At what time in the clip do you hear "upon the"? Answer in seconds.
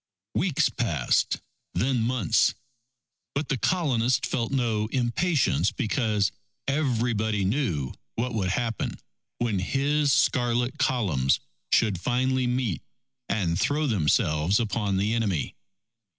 14.59-15.13